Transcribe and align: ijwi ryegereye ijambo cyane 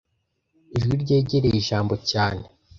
ijwi 0.75 0.93
ryegereye 1.03 1.55
ijambo 1.61 1.93
cyane 2.09 2.45